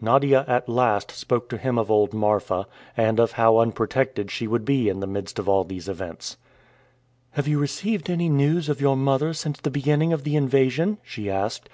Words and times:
Nadia 0.00 0.46
at 0.48 0.66
last 0.66 1.10
spoke 1.10 1.50
to 1.50 1.58
him 1.58 1.76
of 1.76 1.90
old 1.90 2.14
Marfa, 2.14 2.66
and 2.96 3.20
of 3.20 3.32
how 3.32 3.58
unprotected 3.58 4.30
she 4.30 4.46
would 4.46 4.64
be 4.64 4.88
in 4.88 5.00
the 5.00 5.06
midst 5.06 5.38
of 5.38 5.46
all 5.46 5.62
these 5.62 5.90
events. 5.90 6.38
"Have 7.32 7.46
you 7.46 7.58
received 7.58 8.08
any 8.08 8.30
news 8.30 8.70
of 8.70 8.80
your 8.80 8.96
mother 8.96 9.34
since 9.34 9.60
the 9.60 9.70
beginning 9.70 10.10
of 10.10 10.24
the 10.24 10.36
invasion?" 10.36 10.96
she 11.04 11.28
asked. 11.28 11.68